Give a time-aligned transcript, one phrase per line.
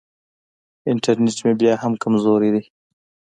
[0.91, 2.63] انټرنېټ مې بیا هم کمزوری دی.